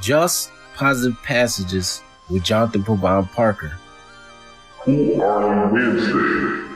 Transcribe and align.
Just 0.00 0.50
Positive 0.74 1.20
Passages 1.22 2.02
with 2.28 2.42
Jonathan 2.42 2.82
Provine 2.82 3.26
Parker. 3.26 3.78
Who 4.80 5.20
are 5.22 5.66
you 5.66 5.72
Wednesday? 5.72 6.66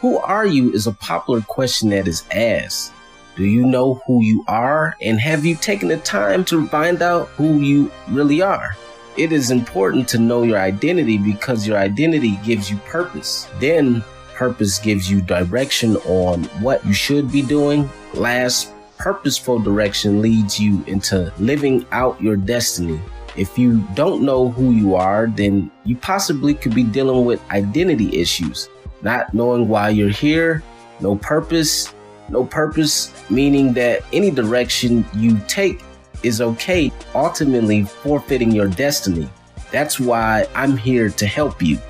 Who 0.00 0.18
are 0.18 0.46
you 0.46 0.72
is 0.72 0.86
a 0.86 0.92
popular 0.92 1.40
question 1.42 1.90
that 1.90 2.08
is 2.08 2.24
asked. 2.30 2.92
Do 3.36 3.44
you 3.44 3.66
know 3.66 4.02
who 4.06 4.22
you 4.22 4.44
are? 4.48 4.96
And 5.00 5.20
have 5.20 5.44
you 5.44 5.54
taken 5.56 5.88
the 5.88 5.98
time 5.98 6.44
to 6.46 6.66
find 6.68 7.02
out 7.02 7.28
who 7.28 7.60
you 7.60 7.90
really 8.08 8.42
are? 8.42 8.76
It 9.16 9.32
is 9.32 9.50
important 9.50 10.08
to 10.08 10.18
know 10.18 10.42
your 10.42 10.58
identity 10.58 11.18
because 11.18 11.66
your 11.66 11.76
identity 11.78 12.38
gives 12.44 12.70
you 12.70 12.76
purpose. 12.78 13.48
Then, 13.58 14.04
purpose 14.34 14.78
gives 14.78 15.10
you 15.10 15.20
direction 15.20 15.96
on 15.98 16.44
what 16.62 16.84
you 16.86 16.92
should 16.92 17.30
be 17.30 17.42
doing. 17.42 17.90
Last, 18.14 18.72
purposeful 19.00 19.58
direction 19.58 20.20
leads 20.20 20.60
you 20.60 20.84
into 20.86 21.32
living 21.38 21.86
out 21.90 22.20
your 22.22 22.36
destiny. 22.36 23.00
If 23.34 23.58
you 23.58 23.78
don't 23.94 24.22
know 24.22 24.50
who 24.50 24.72
you 24.72 24.94
are, 24.94 25.26
then 25.26 25.70
you 25.84 25.96
possibly 25.96 26.54
could 26.54 26.74
be 26.74 26.84
dealing 26.84 27.24
with 27.24 27.40
identity 27.50 28.20
issues, 28.20 28.68
not 29.00 29.32
knowing 29.32 29.68
why 29.68 29.88
you're 29.88 30.10
here, 30.10 30.62
no 31.00 31.16
purpose. 31.16 31.92
No 32.28 32.44
purpose, 32.44 33.12
meaning 33.28 33.72
that 33.72 34.04
any 34.12 34.30
direction 34.30 35.04
you 35.16 35.40
take 35.48 35.82
is 36.22 36.40
okay, 36.40 36.92
ultimately 37.12 37.82
forfeiting 37.82 38.52
your 38.52 38.68
destiny. 38.68 39.28
That's 39.72 39.98
why 39.98 40.46
I'm 40.54 40.76
here 40.76 41.10
to 41.10 41.26
help 41.26 41.60
you. 41.60 41.80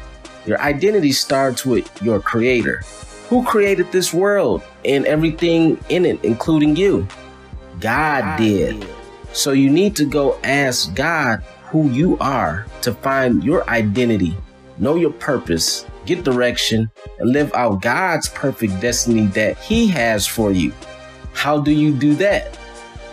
Your 0.47 0.59
identity 0.63 1.13
starts 1.13 1.67
with 1.67 1.91
your 2.01 2.21
creator. 2.21 2.83
Who 3.29 3.45
created 3.45 3.93
this 3.93 4.15
world 4.15 4.63
and 4.85 5.07
everything 5.07 5.79
in 5.89 6.05
it, 6.05 6.23
including 6.25 6.77
you? 6.77 7.07
God 7.81 8.39
did. 8.39 8.87
So 9.33 9.53
you 9.53 9.71
need 9.71 9.97
to 9.97 10.05
go 10.05 10.39
ask 10.43 10.95
God 10.95 11.43
who 11.67 11.89
you 11.91 12.19
are 12.19 12.67
to 12.83 12.93
find 12.93 13.45
your 13.45 13.69
identity, 13.71 14.37
know 14.79 14.97
your 14.97 15.13
purpose, 15.13 15.87
get 16.05 16.25
direction, 16.25 16.91
and 17.19 17.31
live 17.31 17.53
out 17.55 17.81
God's 17.81 18.29
perfect 18.29 18.81
destiny 18.81 19.27
that 19.27 19.59
He 19.59 19.87
has 19.89 20.27
for 20.27 20.51
you. 20.51 20.73
How 21.33 21.61
do 21.61 21.71
you 21.71 21.93
do 21.93 22.15
that? 22.17 22.59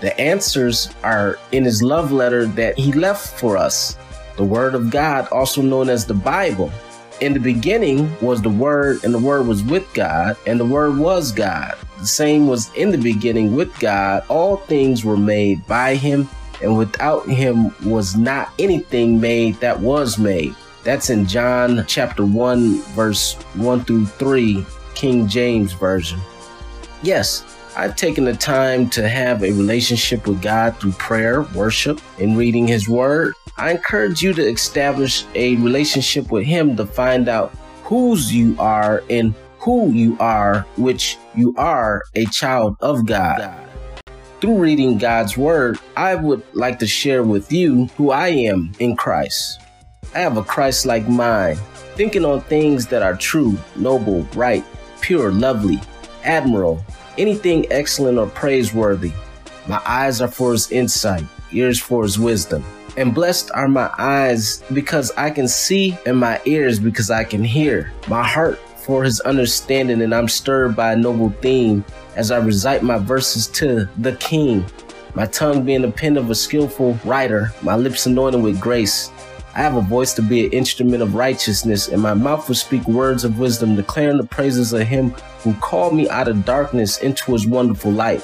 The 0.01 0.19
answers 0.19 0.89
are 1.03 1.37
in 1.51 1.63
His 1.63 1.83
love 1.83 2.11
letter 2.11 2.45
that 2.45 2.77
He 2.77 2.91
left 2.91 3.39
for 3.39 3.57
us, 3.57 3.97
the 4.37 4.43
Word 4.43 4.73
of 4.73 4.89
God, 4.89 5.27
also 5.31 5.61
known 5.61 5.89
as 5.89 6.05
the 6.05 6.13
Bible. 6.13 6.71
In 7.19 7.33
the 7.33 7.39
beginning 7.39 8.15
was 8.21 8.43
the 8.43 8.49
Word, 8.49 9.03
and 9.03 9.11
the 9.11 9.17
Word 9.17 9.47
was 9.47 9.63
with 9.63 9.91
God, 9.95 10.37
and 10.45 10.59
the 10.59 10.65
Word 10.65 10.99
was 10.99 11.31
God. 11.31 11.75
The 11.97 12.05
same 12.05 12.45
was 12.45 12.71
in 12.75 12.91
the 12.91 12.97
beginning 12.99 13.55
with 13.55 13.77
God. 13.79 14.23
All 14.29 14.57
things 14.57 15.03
were 15.03 15.17
made 15.17 15.65
by 15.65 15.95
Him, 15.95 16.29
and 16.61 16.77
without 16.77 17.27
Him 17.27 17.73
was 17.83 18.15
not 18.15 18.53
anything 18.59 19.19
made 19.19 19.55
that 19.55 19.79
was 19.79 20.19
made. 20.19 20.55
That's 20.83 21.09
in 21.09 21.25
John 21.25 21.85
chapter 21.87 22.23
1, 22.23 22.81
verse 22.93 23.33
1 23.55 23.85
through 23.85 24.05
3, 24.05 24.63
King 24.93 25.27
James 25.27 25.73
Version. 25.73 26.19
Yes, 27.01 27.43
I've 27.79 27.95
taken 27.95 28.25
the 28.25 28.33
time 28.33 28.89
to 28.89 29.07
have 29.07 29.43
a 29.43 29.51
relationship 29.51 30.25
with 30.25 30.41
God 30.41 30.79
through 30.79 30.93
prayer, 30.93 31.43
worship, 31.53 32.01
and 32.19 32.35
reading 32.35 32.65
His 32.65 32.89
Word. 32.89 33.35
I 33.55 33.69
encourage 33.69 34.23
you 34.23 34.33
to 34.33 34.41
establish 34.41 35.25
a 35.35 35.57
relationship 35.57 36.31
with 36.31 36.43
Him 36.43 36.75
to 36.77 36.87
find 36.87 37.29
out 37.29 37.53
whose 37.83 38.33
you 38.33 38.55
are 38.57 39.03
and 39.11 39.35
who 39.59 39.91
you 39.91 40.17
are, 40.19 40.65
which 40.77 41.19
you 41.35 41.53
are 41.55 42.01
a 42.15 42.25
child 42.25 42.77
of 42.81 43.05
God. 43.05 43.55
Through 44.41 44.57
reading 44.57 44.97
God's 44.97 45.37
Word, 45.37 45.77
I 45.95 46.15
would 46.15 46.41
like 46.55 46.79
to 46.79 46.87
share 46.87 47.21
with 47.21 47.51
you 47.51 47.85
who 47.95 48.09
I 48.09 48.29
am 48.29 48.71
in 48.79 48.95
Christ. 48.95 49.61
I 50.15 50.19
have 50.21 50.37
a 50.37 50.43
Christ 50.43 50.87
like 50.87 51.07
mind, 51.07 51.59
thinking 51.93 52.25
on 52.25 52.41
things 52.41 52.87
that 52.87 53.03
are 53.03 53.15
true, 53.15 53.55
noble, 53.75 54.23
right, 54.33 54.65
pure, 54.99 55.31
lovely, 55.31 55.79
admirable, 56.23 56.83
anything 57.17 57.65
excellent 57.71 58.17
or 58.17 58.27
praiseworthy. 58.27 59.11
My 59.67 59.81
eyes 59.85 60.21
are 60.21 60.27
for 60.27 60.51
his 60.51 60.71
insight, 60.71 61.23
ears 61.51 61.79
for 61.79 62.03
his 62.03 62.17
wisdom. 62.17 62.63
And 62.95 63.13
blessed 63.13 63.51
are 63.53 63.67
my 63.67 63.91
eyes 63.97 64.63
because 64.73 65.11
I 65.17 65.29
can 65.29 65.47
see, 65.47 65.97
and 66.05 66.17
my 66.17 66.41
ears 66.45 66.79
because 66.79 67.11
I 67.11 67.23
can 67.23 67.43
hear. 67.43 67.91
My 68.07 68.23
heart 68.23 68.59
for 68.77 69.03
his 69.03 69.19
understanding, 69.21 70.01
and 70.01 70.15
I'm 70.15 70.27
stirred 70.27 70.75
by 70.75 70.93
a 70.93 70.95
noble 70.95 71.29
theme 71.41 71.83
as 72.15 72.31
I 72.31 72.37
recite 72.37 72.81
my 72.81 72.97
verses 72.97 73.47
to 73.47 73.87
the 73.97 74.15
King. 74.15 74.65
My 75.13 75.25
tongue 75.25 75.63
being 75.63 75.81
the 75.81 75.91
pen 75.91 76.17
of 76.17 76.29
a 76.29 76.35
skillful 76.35 76.97
writer, 77.03 77.51
my 77.61 77.75
lips 77.75 78.05
anointed 78.05 78.41
with 78.41 78.59
grace. 78.59 79.11
I 79.57 79.61
have 79.61 79.75
a 79.75 79.81
voice 79.81 80.13
to 80.13 80.21
be 80.21 80.45
an 80.45 80.51
instrument 80.51 81.01
of 81.01 81.15
righteousness, 81.15 81.87
and 81.87 81.99
my 81.99 82.13
mouth 82.13 82.47
will 82.47 82.53
speak 82.53 82.87
words 82.87 83.23
of 83.23 83.39
wisdom, 83.39 83.75
declaring 83.75 84.17
the 84.17 84.23
praises 84.23 84.71
of 84.71 84.83
him 84.83 85.09
who 85.39 85.55
called 85.55 85.95
me 85.95 86.07
out 86.09 86.27
of 86.27 86.45
darkness 86.45 86.99
into 86.99 87.31
his 87.31 87.47
wonderful 87.47 87.91
light. 87.91 88.23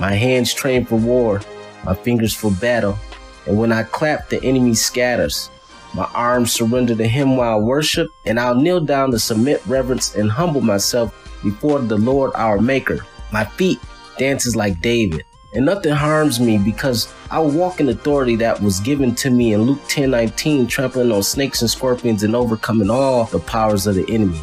My 0.00 0.12
hands 0.12 0.52
trained 0.52 0.88
for 0.88 0.96
war, 0.96 1.40
my 1.84 1.94
fingers 1.94 2.34
for 2.34 2.50
battle, 2.50 2.98
and 3.46 3.56
when 3.56 3.70
I 3.70 3.84
clap, 3.84 4.28
the 4.28 4.42
enemy 4.42 4.74
scatters. 4.74 5.50
My 5.94 6.10
arms 6.12 6.50
surrender 6.52 6.96
to 6.96 7.06
him 7.06 7.36
while 7.36 7.60
I 7.60 7.62
worship, 7.62 8.08
and 8.24 8.40
I'll 8.40 8.56
kneel 8.56 8.80
down 8.80 9.12
to 9.12 9.20
submit 9.20 9.64
reverence 9.68 10.16
and 10.16 10.28
humble 10.28 10.62
myself 10.62 11.14
before 11.44 11.78
the 11.78 11.96
Lord 11.96 12.32
our 12.34 12.58
Maker. 12.58 13.06
My 13.30 13.44
feet 13.44 13.78
dances 14.18 14.56
like 14.56 14.80
David, 14.80 15.22
and 15.56 15.64
nothing 15.64 15.92
harms 15.92 16.38
me 16.38 16.58
because 16.58 17.12
I 17.30 17.38
walk 17.38 17.80
in 17.80 17.88
authority 17.88 18.36
that 18.36 18.60
was 18.60 18.78
given 18.78 19.14
to 19.16 19.30
me 19.30 19.54
in 19.54 19.62
Luke 19.62 19.80
10 19.88 20.10
19, 20.10 20.66
trampling 20.66 21.10
on 21.10 21.22
snakes 21.22 21.62
and 21.62 21.70
scorpions 21.70 22.22
and 22.22 22.36
overcoming 22.36 22.90
all 22.90 23.24
the 23.24 23.38
powers 23.38 23.86
of 23.86 23.94
the 23.94 24.04
enemy. 24.12 24.40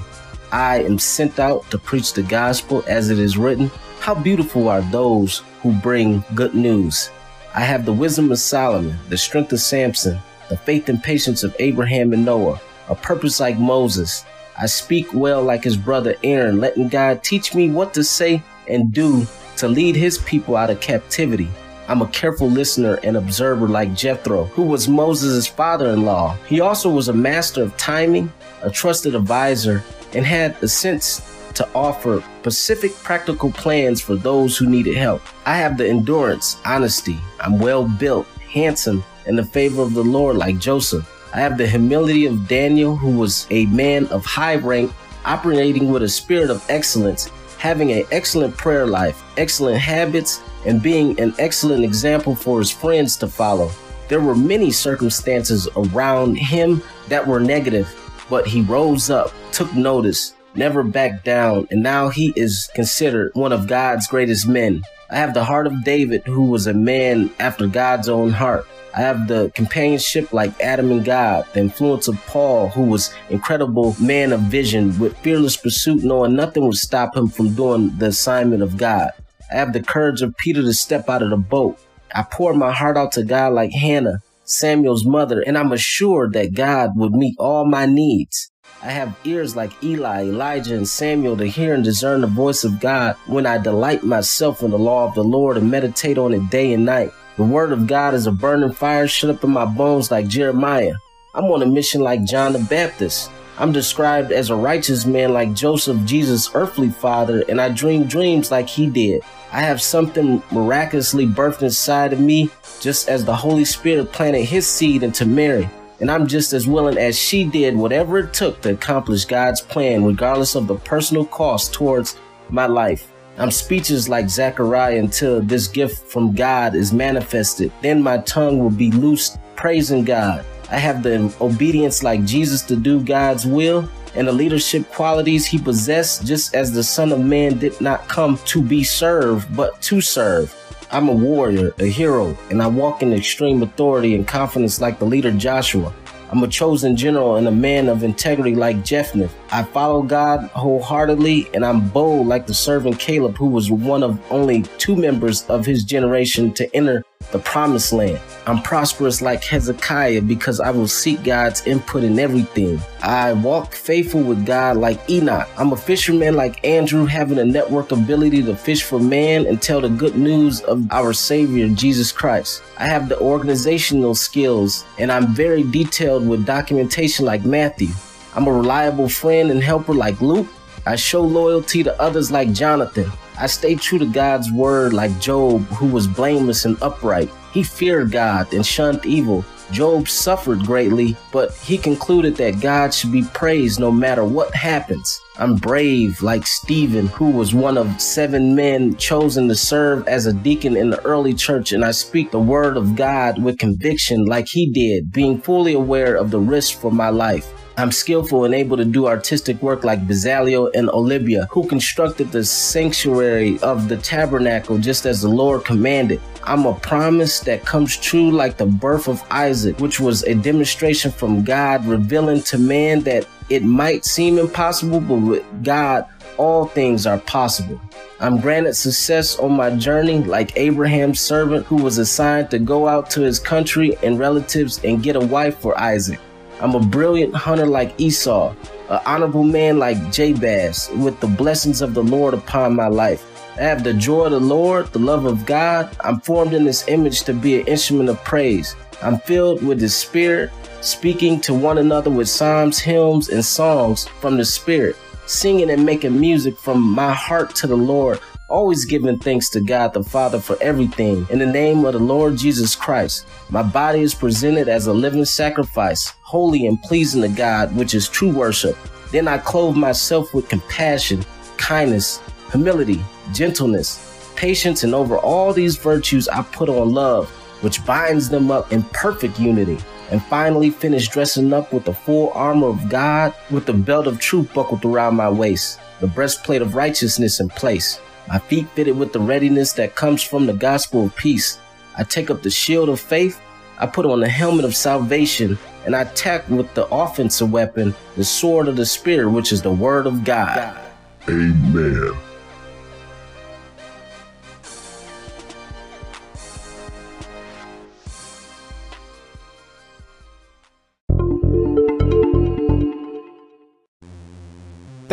I 0.51 0.81
am 0.83 0.97
sent 0.97 1.37
out 1.37 1.69
to 1.69 1.77
preach 1.77 2.13
the 2.13 2.23
gospel 2.23 2.83
as 2.87 3.11
it 3.11 3.19
is 3.19 3.37
written. 3.37 3.69
How 3.99 4.15
beautiful 4.15 4.67
are 4.69 4.81
those 4.81 5.43
who 5.61 5.71
bring 5.71 6.23
good 6.33 6.55
news. 6.55 7.11
I 7.53 7.61
have 7.61 7.85
the 7.85 7.93
wisdom 7.93 8.31
of 8.31 8.39
Solomon, 8.39 8.97
the 9.09 9.17
strength 9.17 9.53
of 9.53 9.59
Samson, 9.59 10.19
the 10.49 10.57
faith 10.57 10.89
and 10.89 11.01
patience 11.01 11.43
of 11.43 11.55
Abraham 11.59 12.13
and 12.13 12.25
Noah, 12.25 12.59
a 12.89 12.95
purpose 12.95 13.39
like 13.39 13.59
Moses. 13.59 14.25
I 14.57 14.65
speak 14.65 15.13
well 15.13 15.43
like 15.43 15.63
his 15.63 15.77
brother 15.77 16.15
Aaron, 16.23 16.59
letting 16.59 16.89
God 16.89 17.23
teach 17.23 17.53
me 17.53 17.69
what 17.69 17.93
to 17.93 18.03
say 18.03 18.41
and 18.67 18.91
do 18.91 19.27
to 19.63 19.69
lead 19.69 19.95
his 19.95 20.17
people 20.17 20.57
out 20.57 20.69
of 20.69 20.81
captivity. 20.81 21.47
I'm 21.87 22.01
a 22.01 22.07
careful 22.07 22.49
listener 22.49 22.99
and 23.01 23.15
observer 23.15 23.65
like 23.65 23.93
Jethro, 23.93 24.43
who 24.43 24.63
was 24.63 24.89
Moses' 24.89 25.47
father 25.47 25.91
in 25.91 26.03
law. 26.03 26.35
He 26.49 26.59
also 26.59 26.89
was 26.89 27.07
a 27.07 27.13
master 27.13 27.63
of 27.63 27.77
timing, 27.77 28.29
a 28.61 28.69
trusted 28.69 29.15
advisor, 29.15 29.81
and 30.13 30.25
had 30.25 30.59
the 30.59 30.67
sense 30.67 31.21
to 31.53 31.65
offer 31.73 32.21
specific 32.41 32.93
practical 32.95 33.53
plans 33.53 34.01
for 34.01 34.17
those 34.17 34.57
who 34.57 34.67
needed 34.67 34.97
help. 34.97 35.21
I 35.45 35.55
have 35.55 35.77
the 35.77 35.87
endurance, 35.87 36.57
honesty, 36.65 37.17
I'm 37.39 37.57
well 37.57 37.87
built, 37.87 38.27
handsome, 38.51 39.01
and 39.25 39.37
the 39.37 39.45
favor 39.45 39.81
of 39.81 39.93
the 39.93 40.03
Lord 40.03 40.35
like 40.35 40.59
Joseph. 40.59 41.09
I 41.33 41.39
have 41.39 41.57
the 41.57 41.67
humility 41.67 42.25
of 42.25 42.49
Daniel, 42.49 42.97
who 42.97 43.17
was 43.17 43.47
a 43.49 43.65
man 43.67 44.07
of 44.07 44.25
high 44.25 44.55
rank, 44.55 44.91
operating 45.23 45.89
with 45.89 46.03
a 46.03 46.09
spirit 46.09 46.49
of 46.49 46.65
excellence, 46.69 47.31
having 47.63 47.93
an 47.93 48.03
excellent 48.11 48.57
prayer 48.57 48.85
life, 48.85 49.23
excellent 49.37 49.77
habits, 49.77 50.41
and 50.65 50.83
being 50.83 51.17
an 51.17 51.33
excellent 51.39 51.81
example 51.81 52.35
for 52.35 52.59
his 52.59 52.69
friends 52.69 53.15
to 53.15 53.25
follow. 53.25 53.71
There 54.09 54.19
were 54.19 54.35
many 54.35 54.69
circumstances 54.69 55.69
around 55.77 56.35
him 56.35 56.83
that 57.07 57.25
were 57.25 57.39
negative, 57.39 57.87
but 58.29 58.45
he 58.45 58.59
rose 58.63 59.09
up, 59.09 59.31
took 59.53 59.73
notice, 59.73 60.33
never 60.55 60.83
backed 60.83 61.23
down, 61.23 61.65
and 61.71 61.81
now 61.81 62.09
he 62.09 62.33
is 62.35 62.69
considered 62.75 63.31
one 63.33 63.53
of 63.53 63.65
God's 63.65 64.07
greatest 64.07 64.45
men. 64.45 64.83
I 65.09 65.15
have 65.15 65.33
the 65.33 65.45
heart 65.45 65.65
of 65.65 65.85
David, 65.85 66.23
who 66.25 66.47
was 66.47 66.67
a 66.67 66.73
man 66.73 67.31
after 67.39 67.65
God's 67.65 68.09
own 68.09 68.31
heart. 68.31 68.67
I 68.95 69.01
have 69.01 69.27
the 69.27 69.51
companionship 69.55 70.33
like 70.33 70.59
Adam 70.61 70.91
and 70.91 71.03
God, 71.03 71.47
the 71.53 71.61
influence 71.61 72.07
of 72.07 72.23
Paul, 72.27 72.69
who 72.69 72.83
was 72.83 73.11
incredible 73.29 73.95
man 73.99 74.31
of 74.31 74.41
vision 74.41 74.97
with 74.99 75.17
fearless 75.17 75.57
pursuit, 75.57 76.03
knowing 76.03 76.35
nothing 76.35 76.65
would 76.67 76.75
stop 76.75 77.17
him 77.17 77.27
from 77.27 77.55
doing 77.55 77.97
the 77.97 78.07
assignment 78.07 78.61
of 78.61 78.77
God. 78.77 79.09
I 79.51 79.55
have 79.55 79.73
the 79.73 79.81
courage 79.81 80.21
of 80.21 80.37
Peter 80.37 80.61
to 80.61 80.73
step 80.73 81.09
out 81.09 81.23
of 81.23 81.31
the 81.31 81.37
boat. 81.37 81.79
I 82.13 82.21
pour 82.21 82.53
my 82.53 82.71
heart 82.71 82.95
out 82.95 83.11
to 83.13 83.23
God 83.23 83.53
like 83.53 83.71
Hannah, 83.71 84.19
Samuel's 84.43 85.05
mother, 85.05 85.41
and 85.41 85.57
I'm 85.57 85.71
assured 85.71 86.33
that 86.33 86.53
God 86.53 86.91
would 86.95 87.13
meet 87.13 87.35
all 87.39 87.65
my 87.65 87.87
needs. 87.87 88.51
I 88.83 88.91
have 88.91 89.17
ears 89.23 89.55
like 89.55 89.71
Eli, 89.83 90.25
Elijah, 90.25 90.75
and 90.75 90.87
Samuel 90.87 91.37
to 91.37 91.47
hear 91.47 91.73
and 91.73 91.83
discern 91.83 92.21
the 92.21 92.27
voice 92.27 92.63
of 92.63 92.79
God 92.79 93.15
when 93.25 93.45
I 93.45 93.57
delight 93.57 94.03
myself 94.03 94.61
in 94.61 94.71
the 94.71 94.77
law 94.77 95.07
of 95.07 95.15
the 95.15 95.23
Lord 95.23 95.57
and 95.57 95.71
meditate 95.71 96.17
on 96.17 96.33
it 96.33 96.49
day 96.49 96.73
and 96.73 96.85
night. 96.85 97.11
The 97.35 97.43
word 97.43 97.71
of 97.71 97.87
God 97.87 98.13
is 98.13 98.27
a 98.27 98.31
burning 98.31 98.73
fire 98.73 99.07
shut 99.07 99.31
up 99.31 99.43
in 99.43 99.49
my 99.49 99.65
bones 99.65 100.11
like 100.11 100.27
Jeremiah. 100.27 100.93
I'm 101.33 101.45
on 101.45 101.63
a 101.63 101.65
mission 101.65 102.01
like 102.01 102.23
John 102.25 102.53
the 102.53 102.59
Baptist. 102.59 103.31
I'm 103.57 103.71
described 103.71 104.31
as 104.31 104.51
a 104.51 104.55
righteous 104.55 105.07
man 105.07 105.33
like 105.33 105.53
Joseph, 105.53 106.05
Jesus' 106.05 106.51
earthly 106.53 106.89
father, 106.89 107.43
and 107.49 107.59
I 107.59 107.69
dream 107.69 108.03
dreams 108.03 108.51
like 108.51 108.69
he 108.69 108.85
did. 108.85 109.23
I 109.51 109.61
have 109.61 109.81
something 109.81 110.43
miraculously 110.51 111.25
birthed 111.25 111.63
inside 111.63 112.13
of 112.13 112.19
me, 112.19 112.51
just 112.79 113.09
as 113.09 113.25
the 113.25 113.35
Holy 113.35 113.65
Spirit 113.65 114.11
planted 114.11 114.43
his 114.43 114.67
seed 114.67 115.01
into 115.01 115.25
Mary. 115.25 115.67
And 116.01 116.11
I'm 116.11 116.27
just 116.27 116.53
as 116.53 116.67
willing 116.67 116.97
as 116.99 117.17
she 117.17 117.45
did 117.45 117.75
whatever 117.75 118.19
it 118.19 118.33
took 118.33 118.61
to 118.61 118.73
accomplish 118.73 119.25
God's 119.25 119.61
plan, 119.61 120.03
regardless 120.03 120.53
of 120.53 120.67
the 120.67 120.75
personal 120.75 121.25
cost 121.25 121.73
towards 121.73 122.15
my 122.49 122.67
life. 122.67 123.12
I'm 123.37 123.51
speechless 123.51 124.07
like 124.07 124.29
Zechariah 124.29 124.99
until 124.99 125.41
this 125.41 125.67
gift 125.67 126.07
from 126.07 126.33
God 126.33 126.75
is 126.75 126.93
manifested. 126.93 127.71
Then 127.81 128.01
my 128.01 128.19
tongue 128.19 128.59
will 128.59 128.69
be 128.69 128.91
loosed 128.91 129.39
praising 129.55 130.03
God. 130.03 130.45
I 130.69 130.77
have 130.77 131.03
the 131.03 131.33
obedience 131.41 132.03
like 132.03 132.25
Jesus 132.25 132.61
to 132.63 132.75
do 132.75 133.03
God's 133.03 133.45
will 133.45 133.89
and 134.15 134.27
the 134.27 134.31
leadership 134.31 134.89
qualities 134.91 135.45
he 135.45 135.57
possessed, 135.57 136.25
just 136.25 136.53
as 136.53 136.71
the 136.71 136.83
Son 136.83 137.11
of 137.11 137.19
Man 137.19 137.57
did 137.57 137.79
not 137.81 138.07
come 138.07 138.37
to 138.45 138.61
be 138.61 138.83
served, 138.83 139.55
but 139.55 139.81
to 139.83 140.01
serve. 140.01 140.55
I'm 140.91 141.09
a 141.09 141.13
warrior, 141.13 141.73
a 141.79 141.85
hero, 141.85 142.37
and 142.51 142.61
I 142.61 142.67
walk 142.67 143.01
in 143.01 143.13
extreme 143.13 143.63
authority 143.63 144.13
and 144.13 144.27
confidence 144.27 144.79
like 144.79 144.99
the 144.99 145.05
leader 145.05 145.31
Joshua. 145.31 145.91
I'm 146.33 146.41
a 146.41 146.47
chosen 146.47 146.95
general 146.95 147.35
and 147.35 147.47
a 147.47 147.51
man 147.51 147.87
of 147.87 148.01
integrity 148.01 148.55
like 148.55 148.83
Jephthah. 148.83 149.29
I 149.51 149.61
follow 149.61 150.01
God 150.01 150.49
wholeheartedly 150.55 151.47
and 151.53 151.63
I'm 151.63 151.87
bold 151.89 152.25
like 152.25 152.47
the 152.47 152.55
servant 152.55 152.97
Caleb, 152.97 153.37
who 153.37 153.45
was 153.45 153.69
one 153.69 154.01
of 154.01 154.19
only 154.31 154.63
two 154.79 154.95
members 154.95 155.45
of 155.45 155.63
his 155.63 155.83
generation 155.83 156.51
to 156.53 156.75
enter 156.75 157.03
the 157.33 157.39
promised 157.39 157.91
land. 157.91 158.21
I'm 158.45 158.61
prosperous 158.61 159.21
like 159.21 159.43
Hezekiah 159.43 160.21
because 160.21 160.59
I 160.59 160.69
will 160.69 160.87
seek 160.87 161.23
God's 161.23 161.65
input 161.65 162.03
in 162.03 162.19
everything. 162.19 162.79
I 163.01 163.33
walk 163.33 163.73
faithful 163.73 164.21
with 164.21 164.45
God 164.45 164.77
like 164.77 165.09
Enoch. 165.09 165.49
I'm 165.57 165.73
a 165.73 165.77
fisherman 165.77 166.35
like 166.35 166.65
Andrew, 166.65 167.05
having 167.05 167.39
a 167.39 167.45
network 167.45 167.91
ability 167.91 168.43
to 168.43 168.55
fish 168.55 168.83
for 168.83 168.99
man 168.99 169.47
and 169.47 169.61
tell 169.61 169.81
the 169.81 169.89
good 169.89 170.15
news 170.15 170.61
of 170.61 170.89
our 170.91 171.11
Savior, 171.11 171.67
Jesus 171.69 172.11
Christ. 172.11 172.63
I 172.77 172.85
have 172.85 173.09
the 173.09 173.19
organizational 173.19 174.15
skills 174.15 174.85
and 174.99 175.11
I'm 175.11 175.33
very 175.33 175.63
detailed 175.63 176.27
with 176.27 176.45
documentation 176.45 177.25
like 177.25 177.43
Matthew. 177.43 177.89
I'm 178.35 178.47
a 178.47 178.53
reliable 178.53 179.09
friend 179.09 179.51
and 179.51 179.61
helper 179.61 179.93
like 179.93 180.21
Luke. 180.21 180.47
I 180.85 180.95
show 180.95 181.21
loyalty 181.21 181.83
to 181.83 181.99
others 181.99 182.31
like 182.31 182.51
Jonathan. 182.51 183.11
I 183.37 183.47
stay 183.47 183.75
true 183.75 183.99
to 183.99 184.05
God's 184.05 184.51
word 184.51 184.93
like 184.93 185.19
Job, 185.19 185.63
who 185.67 185.87
was 185.87 186.07
blameless 186.07 186.65
and 186.65 186.81
upright. 186.81 187.29
He 187.51 187.63
feared 187.63 188.11
God 188.11 188.53
and 188.53 188.65
shunned 188.65 189.05
evil. 189.05 189.45
Job 189.71 190.07
suffered 190.07 190.65
greatly, 190.65 191.15
but 191.31 191.53
he 191.55 191.77
concluded 191.77 192.35
that 192.37 192.59
God 192.61 192.93
should 192.93 193.11
be 193.11 193.23
praised 193.33 193.79
no 193.79 193.91
matter 193.91 194.23
what 194.23 194.53
happens. 194.53 195.19
I'm 195.37 195.55
brave 195.55 196.21
like 196.21 196.45
Stephen, 196.45 197.07
who 197.07 197.31
was 197.31 197.55
one 197.55 197.77
of 197.77 197.99
seven 197.99 198.55
men 198.55 198.95
chosen 198.97 199.47
to 199.47 199.55
serve 199.55 200.07
as 200.07 200.27
a 200.27 200.33
deacon 200.33 200.77
in 200.77 200.91
the 200.91 201.03
early 201.05 201.33
church, 201.33 201.71
and 201.71 201.83
I 201.83 201.91
speak 201.91 202.29
the 202.29 202.39
word 202.39 202.77
of 202.77 202.95
God 202.95 203.41
with 203.41 203.57
conviction 203.57 204.25
like 204.25 204.47
he 204.47 204.71
did, 204.71 205.11
being 205.11 205.41
fully 205.41 205.73
aware 205.73 206.15
of 206.15 206.29
the 206.29 206.39
risk 206.39 206.79
for 206.79 206.91
my 206.91 207.09
life. 207.09 207.51
I'm 207.75 207.91
skillful 207.91 208.45
and 208.45 208.53
able 208.53 208.77
to 208.77 208.85
do 208.85 209.07
artistic 209.07 209.59
work 209.63 209.83
like 209.83 210.07
Bezalel 210.07 210.69
and 210.75 210.89
Oholiab, 210.89 211.47
who 211.49 211.67
constructed 211.67 212.31
the 212.31 212.43
sanctuary 212.43 213.59
of 213.61 213.89
the 213.89 213.97
tabernacle 213.97 214.77
just 214.77 215.07
as 215.07 215.23
the 215.23 215.29
Lord 215.29 215.65
commanded. 215.65 216.21
I'm 216.43 216.67
a 216.67 216.75
promise 216.75 217.39
that 217.41 217.65
comes 217.65 217.97
true 217.97 218.29
like 218.29 218.57
the 218.57 218.67
birth 218.67 219.07
of 219.07 219.23
Isaac, 219.31 219.79
which 219.79 219.99
was 219.99 220.23
a 220.23 220.35
demonstration 220.35 221.11
from 221.11 221.43
God 221.43 221.83
revealing 221.85 222.43
to 222.43 222.59
man 222.59 223.01
that 223.01 223.27
it 223.49 223.63
might 223.63 224.05
seem 224.05 224.37
impossible, 224.37 224.99
but 224.99 225.15
with 225.15 225.63
God, 225.63 226.05
all 226.37 226.65
things 226.65 227.07
are 227.07 227.19
possible. 227.19 227.81
I'm 228.19 228.39
granted 228.39 228.75
success 228.75 229.39
on 229.39 229.53
my 229.53 229.75
journey 229.75 230.19
like 230.23 230.55
Abraham's 230.57 231.19
servant 231.19 231.65
who 231.65 231.77
was 231.77 231.97
assigned 231.97 232.51
to 232.51 232.59
go 232.59 232.87
out 232.87 233.09
to 233.11 233.21
his 233.21 233.39
country 233.39 233.97
and 234.03 234.19
relatives 234.19 234.79
and 234.83 235.01
get 235.01 235.15
a 235.15 235.19
wife 235.19 235.57
for 235.57 235.77
Isaac. 235.79 236.19
I'm 236.63 236.75
a 236.75 236.79
brilliant 236.79 237.35
hunter 237.35 237.65
like 237.65 237.93
Esau, 237.99 238.55
an 238.89 239.01
honorable 239.05 239.43
man 239.43 239.79
like 239.79 240.13
Jabez, 240.13 240.89
with 240.95 241.19
the 241.19 241.27
blessings 241.27 241.81
of 241.81 241.93
the 241.93 242.01
Lord 242.01 242.33
upon 242.33 242.73
my 242.73 242.87
life. 242.87 243.21
I 243.57 243.63
have 243.63 243.83
the 243.83 243.93
joy 243.93 244.27
of 244.27 244.31
the 244.31 244.39
Lord, 244.39 244.87
the 244.93 244.99
love 244.99 245.25
of 245.25 245.45
God. 245.45 245.93
I'm 245.99 246.21
formed 246.21 246.53
in 246.53 246.63
this 246.63 246.87
image 246.87 247.23
to 247.23 247.33
be 247.33 247.59
an 247.59 247.67
instrument 247.67 248.07
of 248.07 248.23
praise. 248.23 248.77
I'm 249.01 249.19
filled 249.19 249.61
with 249.61 249.81
the 249.81 249.89
Spirit, 249.89 250.51
speaking 250.79 251.41
to 251.41 251.53
one 251.53 251.79
another 251.79 252.09
with 252.09 252.29
psalms, 252.29 252.79
hymns, 252.79 253.27
and 253.27 253.43
songs 253.43 254.07
from 254.21 254.37
the 254.37 254.45
Spirit, 254.45 254.95
singing 255.25 255.69
and 255.69 255.85
making 255.85 256.17
music 256.17 256.57
from 256.57 256.81
my 256.81 257.11
heart 257.11 257.53
to 257.55 257.67
the 257.67 257.75
Lord 257.75 258.21
always 258.49 258.85
giving 258.85 259.17
thanks 259.19 259.49
to 259.49 259.61
God 259.61 259.93
the 259.93 260.03
Father 260.03 260.39
for 260.39 260.57
everything 260.61 261.25
in 261.29 261.39
the 261.39 261.45
name 261.45 261.85
of 261.85 261.93
the 261.93 261.99
Lord 261.99 262.37
Jesus 262.37 262.75
Christ. 262.75 263.25
My 263.49 263.63
body 263.63 264.01
is 264.01 264.13
presented 264.13 264.67
as 264.67 264.87
a 264.87 264.93
living 264.93 265.25
sacrifice, 265.25 266.07
holy 266.21 266.67
and 266.67 266.81
pleasing 266.81 267.21
to 267.21 267.29
God, 267.29 267.75
which 267.75 267.93
is 267.93 268.09
true 268.09 268.31
worship. 268.31 268.77
Then 269.11 269.27
I 269.27 269.37
clothe 269.37 269.75
myself 269.75 270.33
with 270.33 270.49
compassion, 270.49 271.23
kindness, 271.57 272.21
humility, 272.51 273.03
gentleness, 273.31 274.33
patience, 274.35 274.83
and 274.83 274.93
over 274.93 275.17
all 275.17 275.53
these 275.53 275.77
virtues 275.77 276.27
I 276.27 276.41
put 276.41 276.69
on 276.69 276.93
love, 276.93 277.29
which 277.61 277.85
binds 277.85 278.29
them 278.29 278.51
up 278.51 278.73
in 278.73 278.83
perfect 278.83 279.39
unity. 279.39 279.77
And 280.11 280.21
finally, 280.25 280.69
finish 280.69 281.07
dressing 281.07 281.53
up 281.53 281.73
with 281.73 281.85
the 281.85 281.93
full 281.93 282.31
armor 282.33 282.67
of 282.67 282.89
God, 282.89 283.33
with 283.49 283.65
the 283.65 283.73
belt 283.73 284.05
of 284.05 284.19
truth 284.19 284.53
buckled 284.53 284.85
around 284.85 285.15
my 285.15 285.29
waist, 285.29 285.79
the 286.01 286.07
breastplate 286.07 286.61
of 286.61 286.75
righteousness 286.75 287.39
in 287.39 287.49
place 287.49 287.99
my 288.27 288.39
feet 288.39 288.67
fitted 288.69 288.97
with 288.97 289.13
the 289.13 289.19
readiness 289.19 289.73
that 289.73 289.95
comes 289.95 290.23
from 290.23 290.45
the 290.45 290.53
gospel 290.53 291.05
of 291.05 291.15
peace. 291.15 291.59
I 291.97 292.03
take 292.03 292.29
up 292.29 292.41
the 292.41 292.49
shield 292.49 292.89
of 292.89 292.99
faith. 292.99 293.39
I 293.77 293.85
put 293.85 294.05
on 294.05 294.19
the 294.19 294.29
helmet 294.29 294.65
of 294.65 294.75
salvation 294.75 295.57
and 295.85 295.95
I 295.95 296.01
attack 296.01 296.47
with 296.49 296.73
the 296.73 296.87
offensive 296.87 297.51
weapon, 297.51 297.93
the 298.15 298.23
sword 298.23 298.67
of 298.67 298.77
the 298.77 298.85
Spirit, 298.85 299.29
which 299.31 299.51
is 299.51 299.61
the 299.61 299.71
word 299.71 300.07
of 300.07 300.23
God. 300.23 300.79
Amen. 301.27 302.22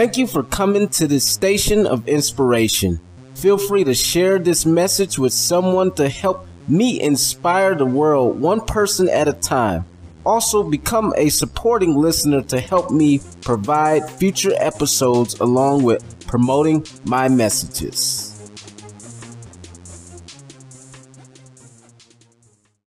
Thank 0.00 0.16
you 0.16 0.26
for 0.26 0.42
coming 0.42 0.88
to 0.96 1.06
this 1.06 1.26
station 1.26 1.86
of 1.86 2.08
inspiration. 2.08 3.00
Feel 3.34 3.58
free 3.58 3.84
to 3.84 3.92
share 3.92 4.38
this 4.38 4.64
message 4.64 5.18
with 5.18 5.34
someone 5.34 5.92
to 5.96 6.08
help 6.08 6.46
me 6.66 6.98
inspire 7.02 7.74
the 7.74 7.84
world 7.84 8.40
one 8.40 8.62
person 8.62 9.10
at 9.10 9.28
a 9.28 9.34
time. 9.34 9.84
Also, 10.24 10.62
become 10.62 11.12
a 11.18 11.28
supporting 11.28 11.94
listener 11.94 12.40
to 12.44 12.60
help 12.60 12.90
me 12.90 13.20
provide 13.42 14.08
future 14.08 14.54
episodes 14.56 15.38
along 15.38 15.82
with 15.82 16.26
promoting 16.26 16.82
my 17.04 17.28
messages. 17.28 18.29